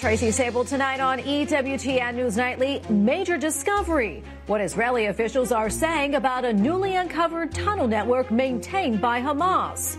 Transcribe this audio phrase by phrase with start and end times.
[0.00, 2.80] Tracy Sabol tonight on EWTN News Nightly.
[2.88, 4.22] Major discovery.
[4.46, 9.96] What Israeli officials are saying about a newly uncovered tunnel network maintained by Hamas.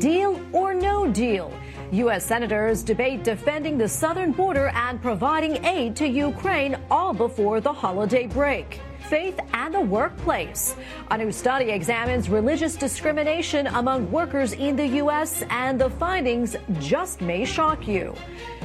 [0.00, 1.52] Deal or no deal?
[1.90, 2.24] U.S.
[2.24, 8.26] senators debate defending the southern border and providing aid to Ukraine all before the holiday
[8.26, 8.80] break
[9.12, 10.74] faith and the workplace.
[11.10, 17.20] A new study examines religious discrimination among workers in the U.S., and the findings just
[17.20, 18.14] may shock you.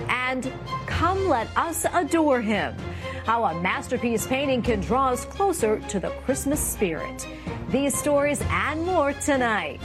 [0.07, 0.49] And
[0.85, 2.73] come let us adore him.
[3.25, 7.27] How a masterpiece painting can draw us closer to the Christmas spirit.
[7.69, 9.81] These stories and more tonight.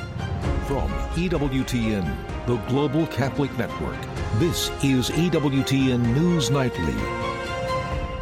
[0.68, 2.06] From EWTN,
[2.46, 4.00] the Global Catholic Network,
[4.38, 7.31] this is EWTN News Nightly.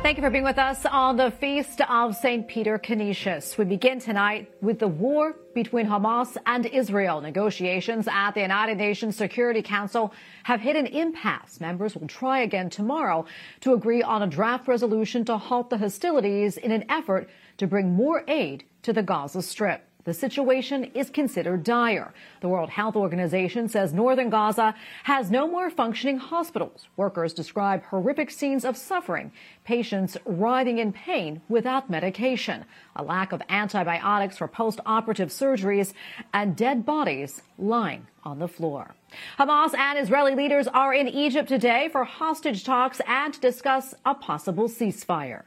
[0.02, 2.48] Thank you for being with us on the Feast of St.
[2.48, 3.58] Peter Canisius.
[3.58, 7.20] We begin tonight with the war between Hamas and Israel.
[7.20, 10.14] Negotiations at the United Nations Security Council
[10.44, 11.60] have hit an impasse.
[11.60, 13.26] Members will try again tomorrow
[13.60, 17.92] to agree on a draft resolution to halt the hostilities in an effort to bring
[17.92, 19.89] more aid to the Gaza Strip.
[20.10, 22.12] The situation is considered dire.
[22.40, 26.88] The World Health Organization says northern Gaza has no more functioning hospitals.
[26.96, 29.30] Workers describe horrific scenes of suffering,
[29.62, 32.64] patients writhing in pain without medication,
[32.96, 35.92] a lack of antibiotics for post-operative surgeries,
[36.34, 38.96] and dead bodies lying on the floor.
[39.38, 44.16] Hamas and Israeli leaders are in Egypt today for hostage talks and to discuss a
[44.16, 45.44] possible ceasefire.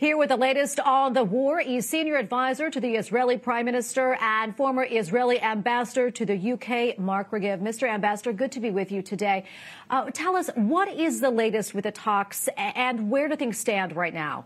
[0.00, 4.16] Here with the latest on the war is senior advisor to the Israeli Prime Minister
[4.20, 7.60] and former Israeli ambassador to the UK, Mark Regev.
[7.60, 7.88] Mr.
[7.88, 9.44] Ambassador, good to be with you today.
[9.90, 13.96] Uh, tell us, what is the latest with the talks and where do things stand
[13.96, 14.44] right now?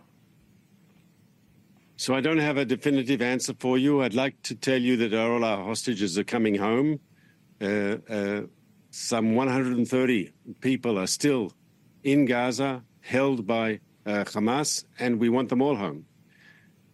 [1.98, 4.00] So I don't have a definitive answer for you.
[4.00, 6.98] I'd like to tell you that all our hostages are coming home.
[7.60, 8.40] Uh, uh,
[8.90, 11.52] some 130 people are still
[12.04, 16.06] in Gaza, held by uh, Hamas, and we want them all home.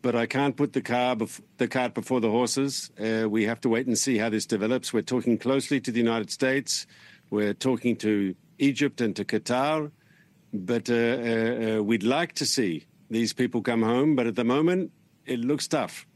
[0.01, 2.91] But I can't put the, car bef- the cart before the horses.
[2.99, 4.93] Uh, we have to wait and see how this develops.
[4.93, 6.87] We're talking closely to the United States.
[7.31, 9.91] We're talking to Egypt and to Qatar.
[10.53, 14.15] But uh, uh, uh we'd like to see these people come home.
[14.15, 14.93] But at the moment,
[15.27, 16.07] it looks tough.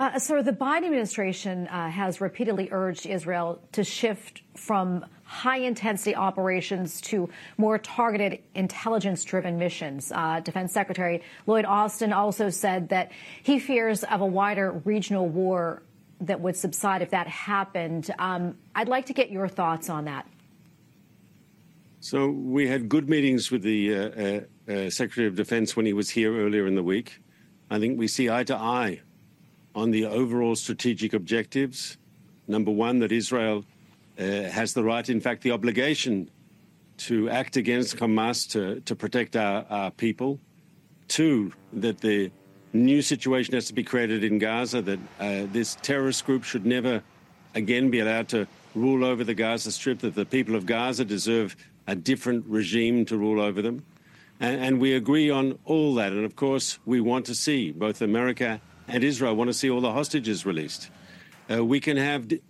[0.00, 6.16] Uh, so the Biden administration uh, has repeatedly urged Israel to shift from high intensity
[6.16, 7.28] operations to
[7.58, 10.10] more targeted intelligence driven missions.
[10.10, 13.12] Uh, Defense Secretary Lloyd Austin also said that
[13.42, 15.82] he fears of a wider regional war
[16.22, 18.10] that would subside if that happened.
[18.18, 20.26] Um, I'd like to get your thoughts on that.
[22.00, 24.40] So we had good meetings with the uh, uh,
[24.86, 27.20] uh Secretary of Defense when he was here earlier in the week.
[27.68, 29.02] I think we see eye to eye
[29.74, 31.96] on the overall strategic objectives.
[32.48, 33.64] Number one, that Israel
[34.18, 36.30] uh, has the right, in fact, the obligation
[36.98, 40.38] to act against Hamas to, to protect our, our people.
[41.08, 42.30] Two, that the
[42.72, 47.02] new situation has to be created in Gaza, that uh, this terrorist group should never
[47.54, 51.56] again be allowed to rule over the Gaza Strip, that the people of Gaza deserve
[51.86, 53.84] a different regime to rule over them.
[54.38, 56.12] And, and we agree on all that.
[56.12, 59.80] And of course, we want to see both America and Israel want to see all
[59.80, 60.90] the hostages released.
[61.50, 62.40] Uh, we can have d-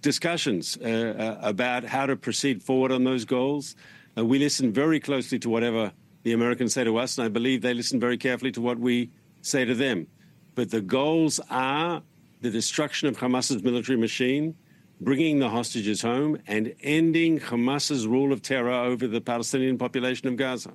[0.00, 3.76] discussions uh, uh, about how to proceed forward on those goals.
[4.16, 5.92] Uh, we listen very closely to whatever
[6.22, 9.10] the Americans say to us, and I believe they listen very carefully to what we
[9.42, 10.06] say to them.
[10.54, 12.02] But the goals are
[12.40, 14.54] the destruction of Hamas's military machine,
[15.02, 20.36] bringing the hostages home, and ending Hamas's rule of terror over the Palestinian population of
[20.36, 20.72] Gaza.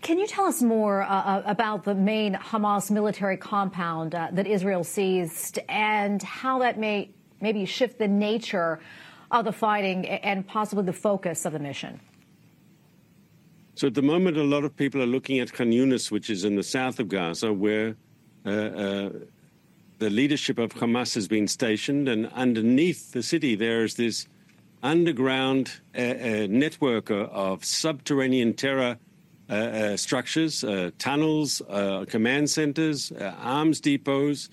[0.00, 4.46] Can you tell us more uh, uh, about the main Hamas military compound uh, that
[4.46, 7.10] Israel seized and how that may
[7.40, 8.80] maybe shift the nature
[9.30, 12.00] of the fighting and possibly the focus of the mission?
[13.74, 16.44] So at the moment, a lot of people are looking at Khan Yunis, which is
[16.44, 17.96] in the south of Gaza, where
[18.46, 19.10] uh, uh,
[19.98, 24.26] the leadership of Hamas has been stationed, and underneath the city there is this
[24.82, 26.00] underground uh,
[26.48, 29.07] network of subterranean terror uh, uh,
[29.96, 31.62] structures, uh, tunnels,
[32.08, 34.48] command centers, arms depots.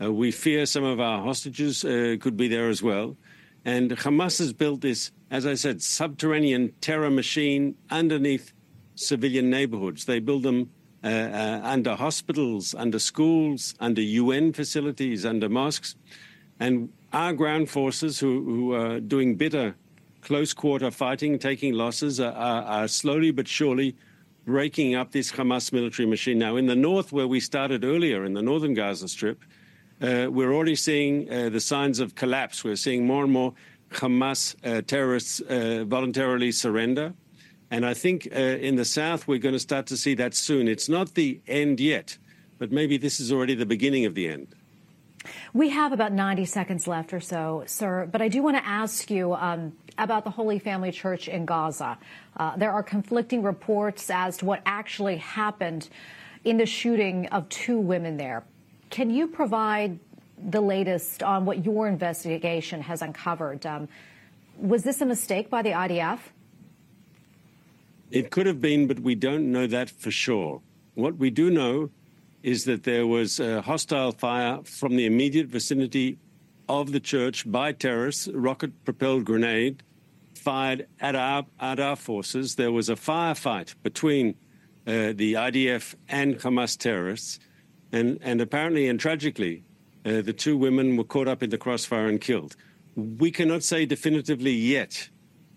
[0.00, 3.16] we fear some of our hostages could be there as well.
[3.64, 8.52] And Hamas has built this, as I said, subterranean terror machine underneath
[8.94, 10.06] civilian neighborhoods.
[10.06, 10.70] They build them
[11.02, 15.96] uh, uh, under hospitals, under schools, under UN facilities, under mosques.
[16.58, 19.76] And our ground forces, who, who are doing bitter
[20.20, 23.96] close quarter fighting, taking losses, are, are slowly but surely
[24.50, 26.38] breaking up this Hamas military machine.
[26.38, 29.42] Now, in the north, where we started earlier, in the northern Gaza Strip,
[30.02, 32.64] uh, we're already seeing uh, the signs of collapse.
[32.64, 33.54] We're seeing more and more
[33.90, 37.14] Hamas uh, terrorists uh, voluntarily surrender.
[37.70, 40.66] And I think uh, in the South, we're going to start to see that soon.
[40.66, 42.18] It's not the end yet,
[42.58, 44.48] but maybe this is already the beginning of the end.
[45.52, 49.10] We have about 90 seconds left or so, sir, but I do want to ask
[49.10, 51.98] you um, about the Holy Family Church in Gaza.
[52.36, 55.88] Uh, there are conflicting reports as to what actually happened
[56.44, 58.42] in the shooting of two women there.
[58.88, 59.98] Can you provide
[60.42, 63.64] the latest on what your investigation has uncovered?
[63.66, 63.88] Um,
[64.56, 66.18] was this a mistake by the IDF?
[68.10, 70.62] It could have been, but we don't know that for sure.
[70.94, 71.90] What we do know
[72.42, 76.18] is that there was a hostile fire from the immediate vicinity
[76.68, 79.82] of the church by terrorists, rocket propelled grenade
[80.40, 82.54] fired at our, at our forces.
[82.54, 84.34] There was a firefight between
[84.86, 87.38] uh, the IDF and Hamas terrorists.
[87.92, 89.64] And, and apparently and tragically,
[90.04, 92.56] uh, the two women were caught up in the crossfire and killed.
[92.96, 95.08] We cannot say definitively yet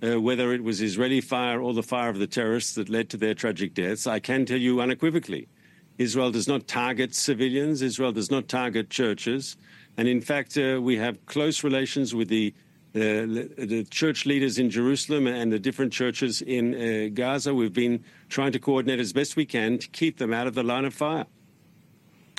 [0.04, 3.18] uh, whether it was Israeli fire or the fire of the terrorists that led to
[3.18, 4.06] their tragic deaths.
[4.06, 5.48] I can tell you unequivocally
[5.98, 9.56] Israel does not target civilians, Israel does not target churches.
[9.96, 12.54] And in fact, uh, we have close relations with the,
[12.96, 13.00] uh,
[13.58, 17.54] the church leaders in Jerusalem and the different churches in uh, Gaza.
[17.54, 20.62] We've been trying to coordinate as best we can to keep them out of the
[20.62, 21.26] line of fire.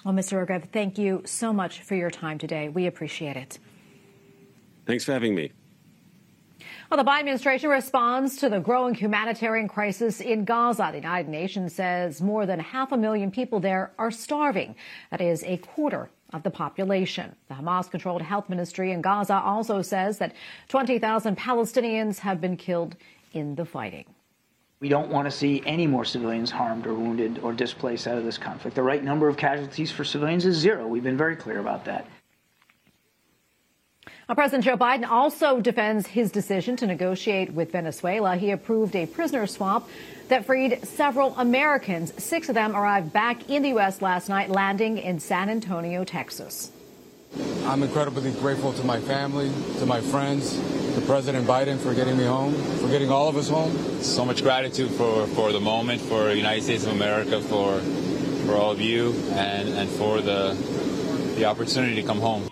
[0.05, 0.47] Well, Mr.
[0.47, 2.69] Regev, thank you so much for your time today.
[2.69, 3.59] We appreciate it.
[4.87, 5.51] Thanks for having me.
[6.91, 10.91] Well, the Biden administration responds to the growing humanitarian crisis in Gaza.
[10.93, 14.77] The United Nations says more than half a million people there are starving.
[15.11, 17.35] That is a quarter of the population.
[17.49, 20.35] The Hamas controlled health ministry in Gaza also says that
[20.69, 22.97] 20,000 Palestinians have been killed
[23.33, 24.05] in the fighting.
[24.81, 28.25] We don't want to see any more civilians harmed or wounded or displaced out of
[28.25, 28.75] this conflict.
[28.75, 30.87] The right number of casualties for civilians is zero.
[30.87, 32.07] We've been very clear about that.
[34.29, 38.37] Now, President Joe Biden also defends his decision to negotiate with Venezuela.
[38.37, 39.87] He approved a prisoner swap
[40.29, 42.11] that freed several Americans.
[42.23, 44.01] Six of them arrived back in the U.S.
[44.01, 46.73] last night, landing in San Antonio, Texas.
[47.65, 50.59] I'm incredibly grateful to my family, to my friends,
[50.95, 53.77] to President Biden for getting me home, for getting all of us home.
[54.01, 57.81] So much gratitude for, for the moment, for the United States of America, for
[58.47, 60.55] for all of you, and, and for the
[61.37, 62.49] the opportunity to come home.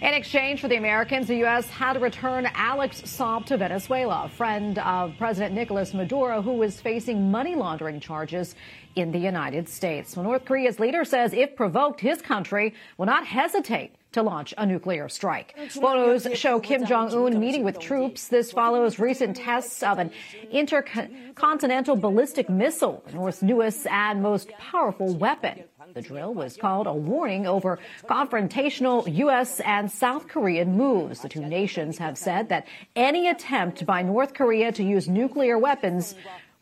[0.00, 1.68] In exchange for the Americans, the U.S.
[1.70, 6.80] had to return Alex Saab to Venezuela, a friend of President Nicolas Maduro, who was
[6.80, 8.56] facing money laundering charges
[8.96, 10.16] in the United States.
[10.16, 14.66] Well, North Korea's leader says if provoked, his country will not hesitate to launch a
[14.66, 15.54] nuclear strike.
[15.70, 18.28] Photos show Kim Jong-un meeting with troops.
[18.28, 20.10] This follows recent tests of an
[20.50, 25.64] intercontinental ballistic missile, the North's newest and most powerful weapon.
[25.92, 29.60] The drill was called a warning over confrontational U.S.
[29.60, 31.20] and South Korean moves.
[31.20, 36.14] The two nations have said that any attempt by North Korea to use nuclear weapons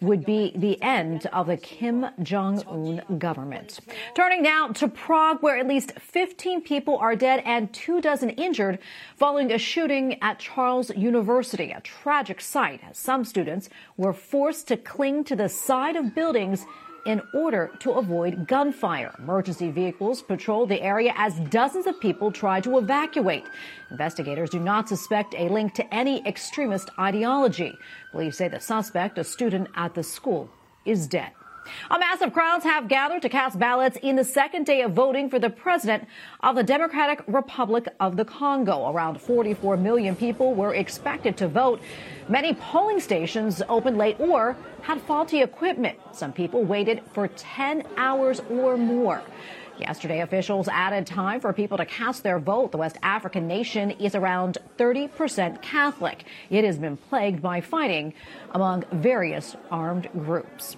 [0.03, 3.81] would be the end of the Kim Jong un government.
[4.15, 8.79] Turning now to Prague, where at least 15 people are dead and two dozen injured
[9.17, 14.77] following a shooting at Charles University, a tragic sight as some students were forced to
[14.77, 16.67] cling to the side of buildings
[17.05, 19.15] in order to avoid gunfire.
[19.19, 23.45] Emergency vehicles patrol the area as dozens of people try to evacuate.
[23.91, 27.77] Investigators do not suspect a link to any extremist ideology.
[28.13, 30.51] Police say the suspect, a student at the school,
[30.85, 31.33] is dead.
[31.91, 35.39] A massive crowds have gathered to cast ballots in the second day of voting for
[35.39, 36.09] the president
[36.41, 38.91] of the Democratic Republic of the Congo.
[38.91, 41.81] Around 44 million people were expected to vote.
[42.29, 45.99] Many polling stations opened late or had faulty equipment.
[46.13, 49.23] Some people waited for 10 hours or more.
[49.79, 52.73] Yesterday, officials added time for people to cast their vote.
[52.73, 56.25] The West African nation is around 30% Catholic.
[56.51, 58.15] It has been plagued by fighting
[58.53, 60.77] among various armed groups.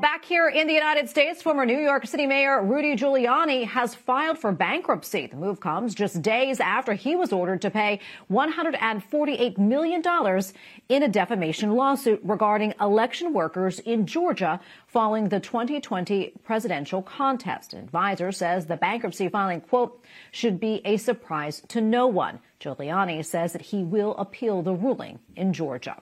[0.00, 4.38] Back here in the United States, former New York City Mayor Rudy Giuliani has filed
[4.38, 5.26] for bankruptcy.
[5.26, 10.02] The move comes just days after he was ordered to pay $148 million
[10.88, 17.72] in a defamation lawsuit regarding election workers in Georgia following the 2020 presidential contest.
[17.72, 22.38] An advisor says the bankruptcy filing, quote, should be a surprise to no one.
[22.64, 25.96] Giuliani says that he will appeal the ruling in Georgia.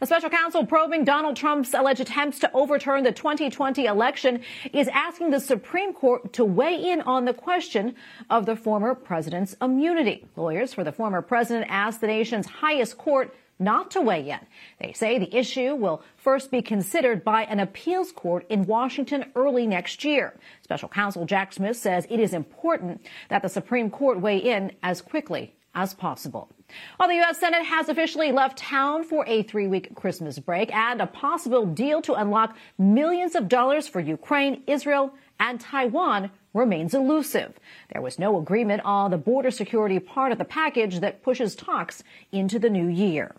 [0.00, 4.42] A special counsel probing Donald Trump's alleged attempts to overturn the 2020 election
[4.72, 7.94] is asking the Supreme Court to weigh in on the question
[8.28, 10.26] of the former president's immunity.
[10.36, 14.40] Lawyers for the former president asked the nation's highest court not to weigh in.
[14.80, 19.66] They say the issue will first be considered by an appeals court in Washington early
[19.66, 20.34] next year.
[20.62, 25.00] Special counsel Jack Smith says it is important that the Supreme Court weigh in as
[25.00, 26.50] quickly as possible.
[26.98, 27.38] Well, the U.S.
[27.38, 32.02] Senate has officially left town for a three week Christmas break and a possible deal
[32.02, 37.54] to unlock millions of dollars for Ukraine, Israel, and Taiwan remains elusive.
[37.92, 42.02] There was no agreement on the border security part of the package that pushes talks
[42.30, 43.34] into the new year.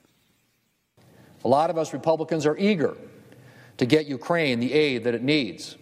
[1.45, 2.95] A lot of us Republicans are eager
[3.77, 5.77] to get Ukraine the aid that it needs,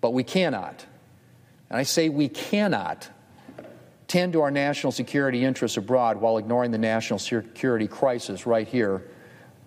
[0.00, 0.84] but we cannot,
[1.70, 3.08] and I say we cannot,
[4.12, 9.02] tend to our national security interests abroad while ignoring the national security crisis right here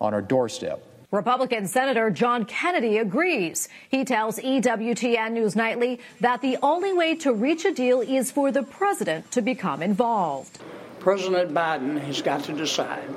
[0.00, 0.80] on our doorstep.
[1.10, 3.68] Republican Senator John Kennedy agrees.
[3.88, 8.52] He tells EWTN News Nightly that the only way to reach a deal is for
[8.52, 10.60] the president to become involved.
[11.00, 13.08] President Biden has got to decide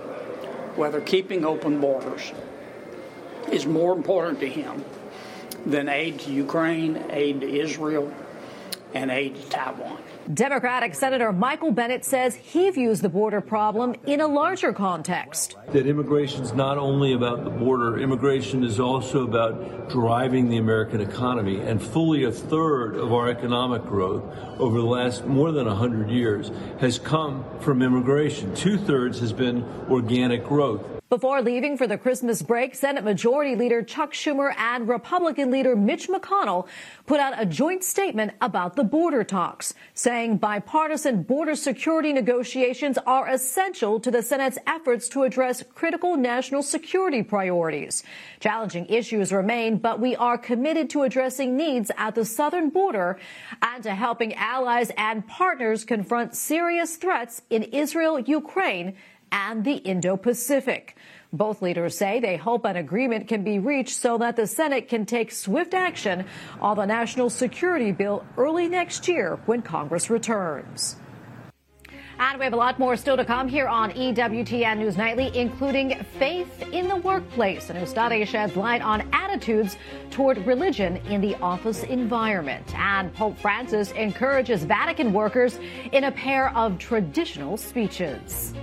[0.77, 2.31] whether keeping open borders
[3.51, 4.83] is more important to him
[5.63, 8.11] than aid to Ukraine, aid to Israel,
[8.95, 10.01] and aid to Taiwan.
[10.31, 15.55] Democratic Senator Michael Bennet says he views the border problem in a larger context.
[15.69, 21.01] That immigration is not only about the border, immigration is also about driving the American
[21.01, 21.61] economy.
[21.61, 24.23] And fully a third of our economic growth
[24.59, 28.53] over the last more than 100 years has come from immigration.
[28.53, 30.98] Two thirds has been organic growth.
[31.09, 36.07] Before leaving for the Christmas break, Senate Majority Leader Chuck Schumer and Republican leader Mitch
[36.07, 36.67] McConnell
[37.07, 43.27] put out a joint statement about the border talks, saying bipartisan border security negotiations are
[43.27, 48.03] essential to the Senate's efforts to address critical national security priorities.
[48.39, 53.17] Challenging issues remain, but we are committed to addressing needs at the southern border
[53.63, 58.95] and to helping allies and partners confront serious threats in Israel, Ukraine,
[59.31, 60.95] and the Indo-Pacific.
[61.31, 65.05] Both leaders say they hope an agreement can be reached so that the Senate can
[65.05, 66.25] take swift action
[66.59, 70.95] on the national security bill early next year when Congress returns.
[72.21, 76.03] And we have a lot more still to come here on EWTN News Nightly, including
[76.19, 77.69] faith in the workplace.
[77.69, 79.77] A new study sheds light on attitudes
[80.11, 82.75] toward religion in the office environment.
[82.77, 85.59] And Pope Francis encourages Vatican workers
[85.93, 88.53] in a pair of traditional speeches.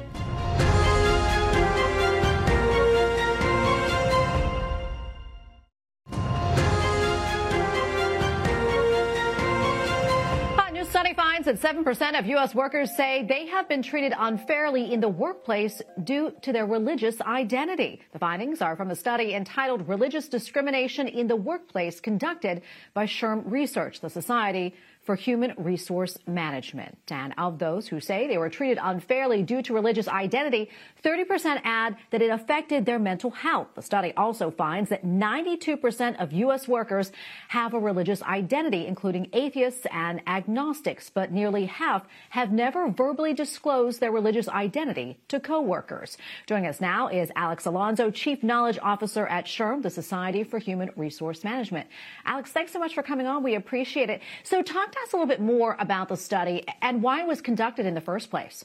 [11.47, 12.57] That 7% of U.S.
[12.57, 18.01] workers say they have been treated unfairly in the workplace due to their religious identity.
[18.13, 22.63] The findings are from a study entitled Religious Discrimination in the Workplace conducted
[22.95, 24.75] by SHRM Research, the Society
[25.07, 26.99] for Human Resource Management.
[27.11, 30.69] And of those who say they were treated unfairly due to religious identity,
[31.05, 33.69] 30% add that it affected their mental health.
[33.77, 36.67] The study also finds that 92% of U.S.
[36.67, 37.13] workers
[37.49, 44.01] have a religious identity, including atheists and agnostics, but nearly half have never verbally disclosed
[44.01, 46.19] their religious identity to coworkers.
[46.47, 50.91] Joining us now is Alex Alonso, Chief Knowledge Officer at SHRM, the Society for Human
[50.97, 51.87] Resource Management.
[52.25, 53.45] Alex, thanks so much for coming on.
[53.45, 54.21] We appreciate it.
[54.43, 57.41] So talk to us a little bit more about the study and why it was
[57.41, 58.65] conducted in the first place.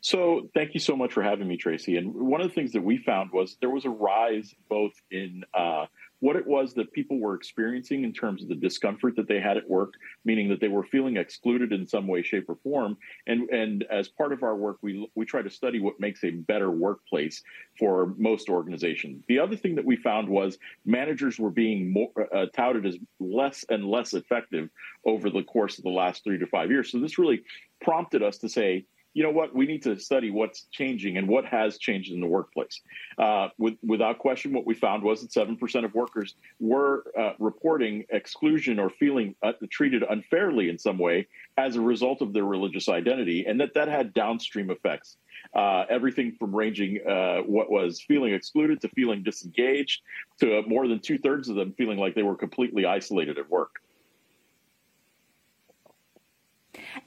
[0.00, 1.96] So, thank you so much for having me, Tracy.
[1.96, 5.44] And one of the things that we found was there was a rise both in
[5.54, 5.86] uh,
[6.24, 9.58] what it was that people were experiencing in terms of the discomfort that they had
[9.58, 9.92] at work,
[10.24, 12.96] meaning that they were feeling excluded in some way, shape, or form.
[13.26, 16.30] And and as part of our work, we we try to study what makes a
[16.30, 17.42] better workplace
[17.78, 19.22] for most organizations.
[19.28, 23.66] The other thing that we found was managers were being more, uh, touted as less
[23.68, 24.70] and less effective
[25.04, 26.90] over the course of the last three to five years.
[26.90, 27.42] So this really
[27.82, 29.54] prompted us to say, you know what?
[29.54, 32.80] We need to study what's changing and what has changed in the workplace.
[33.16, 38.04] Uh, with, without question, what we found was that 7% of workers were uh, reporting
[38.10, 42.88] exclusion or feeling uh, treated unfairly in some way as a result of their religious
[42.88, 45.16] identity, and that that had downstream effects.
[45.54, 50.02] Uh, everything from ranging uh, what was feeling excluded to feeling disengaged
[50.40, 53.76] to more than two thirds of them feeling like they were completely isolated at work.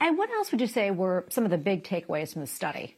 [0.00, 2.96] And what else would you say were some of the big takeaways from the study?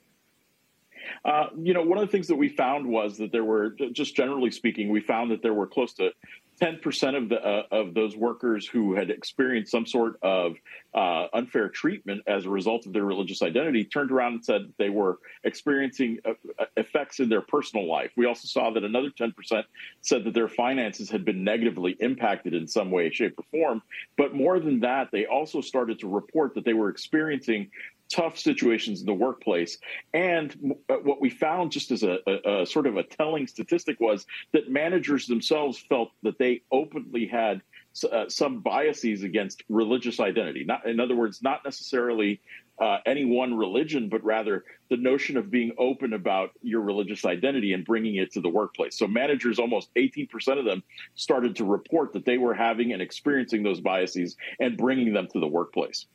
[1.24, 4.14] Uh, you know, one of the things that we found was that there were, just
[4.14, 6.10] generally speaking, we found that there were close to
[6.60, 10.56] 10% of the uh, of those workers who had experienced some sort of
[10.94, 14.90] uh, unfair treatment as a result of their religious identity turned around and said they
[14.90, 18.10] were experiencing uh, uh, effects in their personal life.
[18.16, 19.32] We also saw that another 10%
[20.02, 23.82] said that their finances had been negatively impacted in some way, shape, or form.
[24.18, 27.70] But more than that, they also started to report that they were experiencing
[28.12, 29.78] tough situations in the workplace.
[30.12, 34.00] And uh, what we found, just as a, a, a, sort of a telling statistic,
[34.00, 37.62] was that managers themselves felt that they openly had
[38.10, 40.64] uh, some biases against religious identity.
[40.64, 42.40] Not, in other words, not necessarily
[42.80, 47.72] uh, any one religion, but rather the notion of being open about your religious identity
[47.74, 48.96] and bringing it to the workplace.
[48.96, 50.82] So managers, almost 18% of them,
[51.14, 55.40] started to report that they were having and experiencing those biases and bringing them to
[55.40, 56.06] the workplace.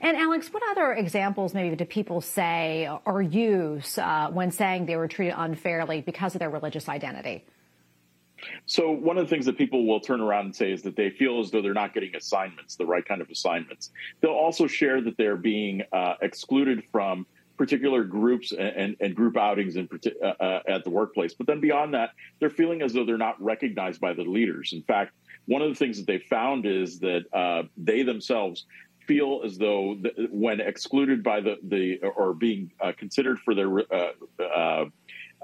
[0.00, 4.96] And Alex, what other examples maybe do people say or use uh, when saying they
[4.96, 7.44] were treated unfairly because of their religious identity?
[8.64, 11.10] So one of the things that people will turn around and say is that they
[11.10, 13.90] feel as though they're not getting assignments, the right kind of assignments.
[14.22, 17.26] They'll also share that they're being uh, excluded from
[17.58, 19.86] particular groups and, and, and group outings in,
[20.22, 21.34] uh, uh, at the workplace.
[21.34, 24.72] But then beyond that, they're feeling as though they're not recognized by the leaders.
[24.72, 25.12] In fact,
[25.44, 28.64] one of the things that they found is that uh, they themselves
[29.10, 33.80] feel as though the, when excluded by the, the or being uh, considered for their
[33.92, 34.84] uh, uh,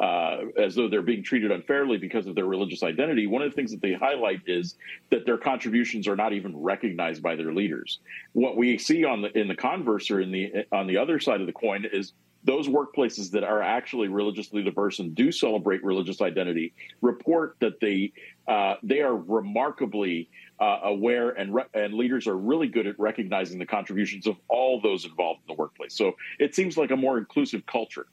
[0.01, 3.27] uh, as though they're being treated unfairly because of their religious identity.
[3.27, 4.77] One of the things that they highlight is
[5.11, 7.99] that their contributions are not even recognized by their leaders.
[8.35, 11.41] What we see on the in the converse or in the on the other side
[11.41, 12.13] of the coin is
[12.47, 16.73] those workplaces that are actually religiously diverse and do celebrate religious identity
[17.03, 18.13] report that they
[18.49, 23.59] uh, they are remarkably uh, aware and re- and leaders are really good at recognizing
[23.59, 25.95] the contributions of all those involved in the workplace.
[25.95, 28.07] So it seems like a more inclusive culture.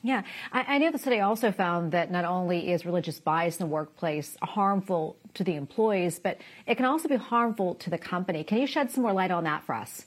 [0.00, 0.22] Yeah,
[0.52, 3.72] I, I know the study also found that not only is religious bias in the
[3.72, 6.38] workplace harmful to the employees, but
[6.68, 8.44] it can also be harmful to the company.
[8.44, 10.06] Can you shed some more light on that for us?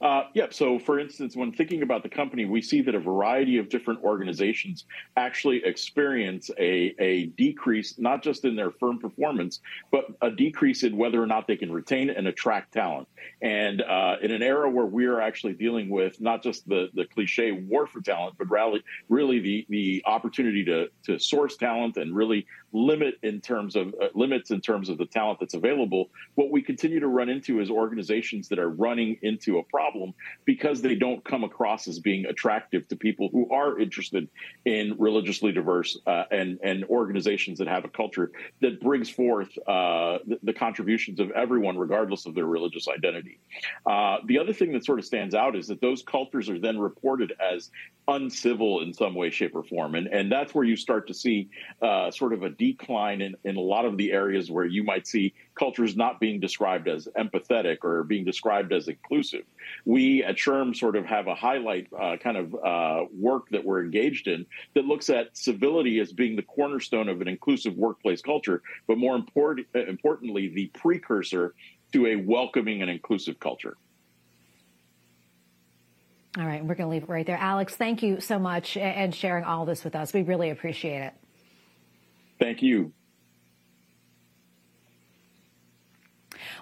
[0.00, 0.46] Uh, yeah.
[0.50, 4.02] So, for instance, when thinking about the company, we see that a variety of different
[4.02, 4.84] organizations
[5.16, 9.60] actually experience a, a decrease, not just in their firm performance,
[9.90, 13.08] but a decrease in whether or not they can retain and attract talent.
[13.40, 17.06] And uh, in an era where we are actually dealing with not just the, the
[17.06, 22.14] cliche war for talent, but really, really the, the opportunity to, to source talent and
[22.14, 26.50] really limit in terms of uh, limits in terms of the talent that's available, what
[26.50, 29.85] we continue to run into is organizations that are running into a problem
[30.44, 34.28] because they don't come across as being attractive to people who are interested
[34.64, 40.18] in religiously diverse uh, and and organizations that have a culture that brings forth uh,
[40.26, 43.38] the, the, contributions of everyone, regardless of their religious identity.
[43.84, 46.78] Uh, the other thing that sort of stands out is that those cultures are then
[46.78, 47.70] reported as
[48.08, 51.48] uncivil in some way, shape, or form, and and that's where you start to see
[51.82, 55.06] uh, sort of a decline in, in a lot of the areas where you might
[55.06, 59.42] see cultures not being described as empathetic or being described as inclusive.
[59.84, 63.84] We at SHRM sort of have a highlight uh, kind of uh, work that we're
[63.84, 68.62] engaged in that looks at civility as being the cornerstone of an inclusive workplace culture,
[68.86, 71.54] but more important, importantly, the precursor
[71.92, 73.76] to a welcoming and inclusive culture.
[76.38, 77.38] All right, we're going to leave it right there.
[77.38, 80.12] Alex, thank you so much and sharing all this with us.
[80.12, 81.14] We really appreciate it.
[82.38, 82.92] Thank you.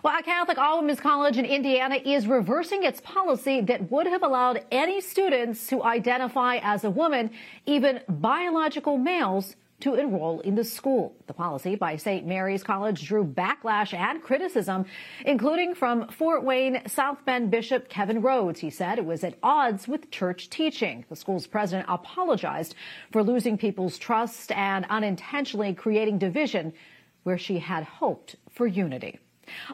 [0.04, 4.22] Well, a Catholic All Women's College in Indiana is reversing its policy that would have
[4.22, 7.30] allowed any students to identify as a woman,
[7.64, 11.16] even biological males, to enroll in the school.
[11.26, 12.26] The policy by St.
[12.26, 14.84] Mary's College drew backlash and criticism,
[15.24, 18.60] including from Fort Wayne South Bend Bishop Kevin Rhodes.
[18.60, 21.06] He said it was at odds with church teaching.
[21.08, 22.74] The school's president apologized
[23.10, 26.74] for losing people's trust and unintentionally creating division
[27.22, 29.18] where she had hoped for unity.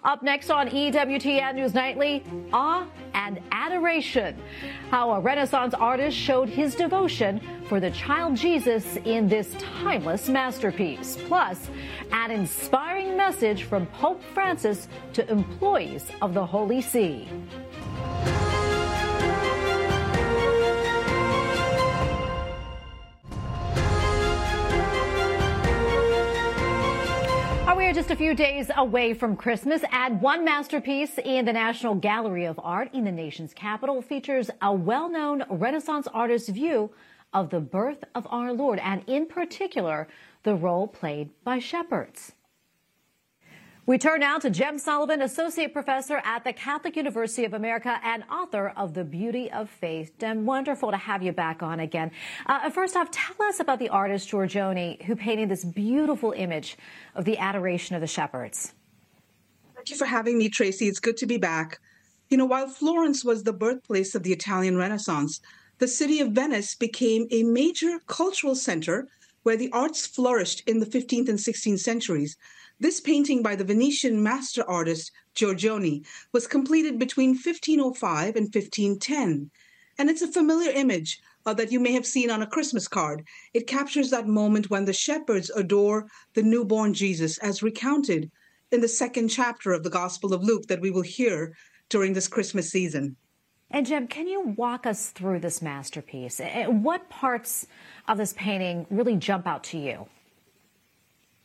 [0.05, 4.37] Up next on EWTN News Nightly, awe and adoration.
[4.91, 11.19] How a Renaissance artist showed his devotion for the child Jesus in this timeless masterpiece.
[11.27, 11.71] Plus,
[12.13, 17.29] an inspiring message from Pope Francis to employees of the Holy See.
[27.91, 32.45] Are just a few days away from Christmas, and one masterpiece in the National Gallery
[32.45, 36.93] of Art in the nation's capital features a well-known Renaissance artist's view
[37.35, 40.07] of the birth of our Lord, and in particular,
[40.45, 42.31] the role played by shepherds.
[43.91, 48.23] We turn now to Jem Sullivan, Associate Professor at the Catholic University of America and
[48.31, 50.17] author of The Beauty of Faith.
[50.21, 52.13] Jem, wonderful to have you back on again.
[52.47, 56.77] Uh, first off, tell us about the artist Giorgione who painted this beautiful image
[57.17, 58.75] of the adoration of the shepherds.
[59.75, 60.87] Thank you for having me, Tracy.
[60.87, 61.81] It's good to be back.
[62.29, 65.41] You know, while Florence was the birthplace of the Italian Renaissance,
[65.79, 69.09] the city of Venice became a major cultural center
[69.43, 72.37] where the arts flourished in the 15th and 16th centuries.
[72.81, 79.51] This painting by the Venetian master artist Giorgione was completed between 1505 and 1510.
[79.99, 83.27] And it's a familiar image uh, that you may have seen on a Christmas card.
[83.53, 88.31] It captures that moment when the shepherds adore the newborn Jesus, as recounted
[88.73, 91.55] in the second chapter of the Gospel of Luke that we will hear
[91.91, 93.15] during this Christmas season.
[93.71, 96.41] And Jem, can you walk us through this masterpiece?
[96.67, 97.67] What parts
[98.09, 100.07] of this painting really jump out to you?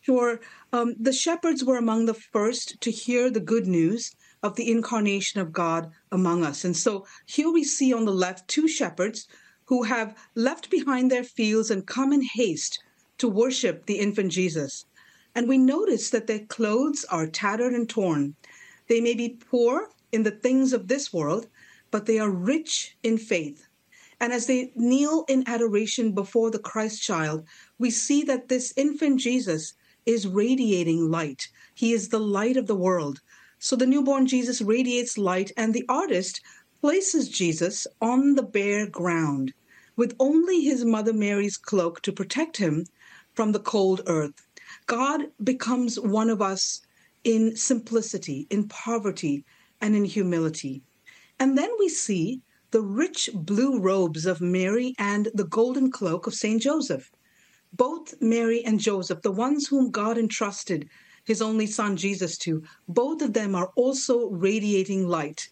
[0.05, 0.39] Sure.
[0.71, 4.11] Um, the shepherds were among the first to hear the good news
[4.43, 6.63] of the incarnation of God among us.
[6.63, 9.27] And so here we see on the left two shepherds
[9.65, 12.83] who have left behind their fields and come in haste
[13.17, 14.85] to worship the infant Jesus.
[15.33, 18.35] And we notice that their clothes are tattered and torn.
[18.87, 21.47] They may be poor in the things of this world,
[21.89, 23.65] but they are rich in faith.
[24.19, 27.43] And as they kneel in adoration before the Christ child,
[27.79, 29.73] we see that this infant Jesus
[30.05, 31.47] is radiating light.
[31.73, 33.21] He is the light of the world.
[33.59, 36.41] So the newborn Jesus radiates light, and the artist
[36.81, 39.53] places Jesus on the bare ground
[39.95, 42.85] with only his mother Mary's cloak to protect him
[43.33, 44.45] from the cold earth.
[44.85, 46.81] God becomes one of us
[47.23, 49.45] in simplicity, in poverty,
[49.81, 50.83] and in humility.
[51.39, 52.41] And then we see
[52.71, 56.61] the rich blue robes of Mary and the golden cloak of St.
[56.61, 57.09] Joseph.
[57.77, 60.87] Both Mary and Joseph, the ones whom God entrusted
[61.25, 65.49] his only son Jesus to, both of them are also radiating light.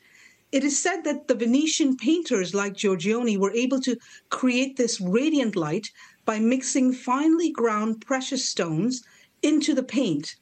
[0.51, 3.97] It is said that the Venetian painters like Giorgione were able to
[4.29, 5.89] create this radiant light
[6.25, 9.03] by mixing finely ground precious stones
[9.41, 10.35] into the paint.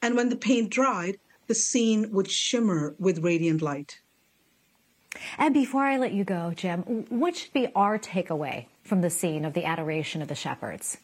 [0.00, 1.18] And when the paint dried,
[1.48, 4.00] the scene would shimmer with radiant light.
[5.36, 9.44] And before I let you go, Jem, what should be our takeaway from the scene
[9.44, 10.98] of the adoration of the shepherds?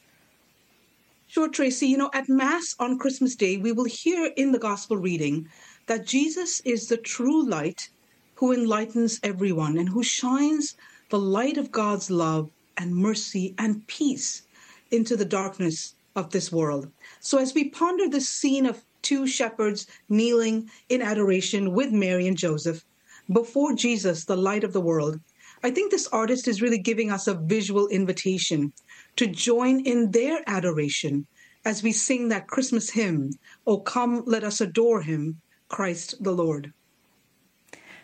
[1.35, 1.87] Sure, Tracy.
[1.87, 5.49] You know, at Mass on Christmas Day, we will hear in the Gospel reading
[5.87, 7.89] that Jesus is the true light
[8.35, 10.77] who enlightens everyone and who shines
[11.09, 14.43] the light of God's love and mercy and peace
[14.91, 16.91] into the darkness of this world.
[17.21, 22.37] So, as we ponder this scene of two shepherds kneeling in adoration with Mary and
[22.37, 22.85] Joseph
[23.33, 25.19] before Jesus, the light of the world,
[25.63, 28.73] I think this artist is really giving us a visual invitation
[29.17, 31.27] to join in their adoration
[31.65, 33.31] as we sing that Christmas hymn,
[33.67, 36.73] Oh, come, let us adore him, Christ the Lord.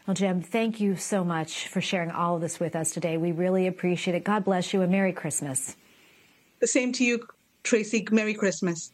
[0.07, 3.17] Well, Jem, thank you so much for sharing all of this with us today.
[3.17, 4.25] We really appreciate it.
[4.25, 5.77] God bless you and Merry Christmas.
[6.61, 7.27] The same to you,
[7.63, 8.07] Tracy.
[8.11, 8.93] Merry Christmas.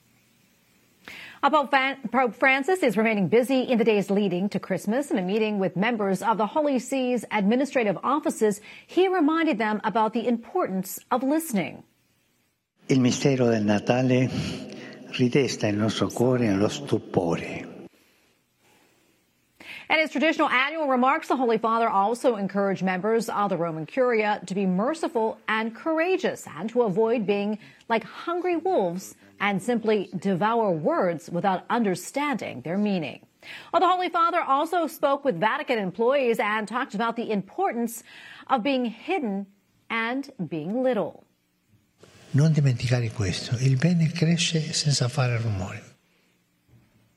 [1.51, 5.11] Pope Francis is remaining busy in the days leading to Christmas.
[5.11, 10.15] In a meeting with members of the Holy See's administrative offices, he reminded them about
[10.15, 11.83] the importance of listening.
[12.89, 14.31] Il mistero del Natale
[15.19, 17.74] ridesta il nostro cuore nello stupore.
[19.91, 24.41] In his traditional annual remarks, the Holy Father also encouraged members of the Roman Curia
[24.47, 30.71] to be merciful and courageous and to avoid being like hungry wolves and simply devour
[30.71, 33.27] words without understanding their meaning.
[33.73, 38.03] Well, the Holy Father also spoke with Vatican employees and talked about the importance
[38.47, 39.47] of being hidden
[39.91, 41.25] and being little.
[42.33, 45.94] Non dimenticare questo, il bene cresce senza fare rumore.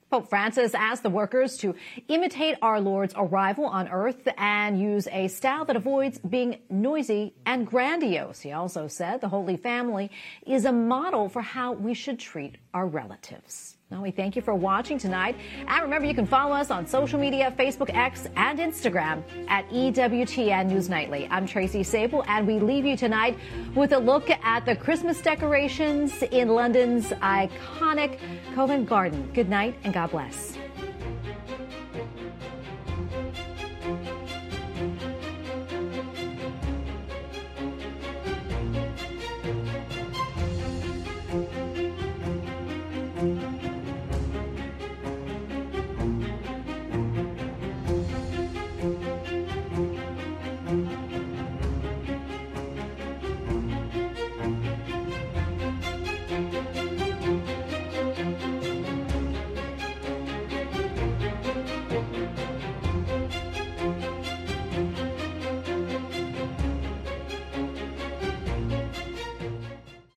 [0.10, 1.76] Pope Francis asked the workers to
[2.08, 7.67] imitate our Lord's arrival on earth and use a style that avoids being noisy and
[7.67, 8.39] grandiose.
[8.39, 10.10] He also said the Holy Family
[10.46, 13.76] is a model for how we should treat our relatives.
[13.89, 15.38] Now, we thank you for watching tonight.
[15.65, 20.67] And remember, you can follow us on social media Facebook, X, and Instagram at EWTN
[20.67, 21.26] News Nightly.
[21.32, 23.38] I'm Tracy Sabol, and we leave you tonight
[23.76, 28.19] with a look at the Christmas decorations in London's iconic
[28.54, 29.32] Covent Garden.
[29.34, 30.58] Good night, and God bless.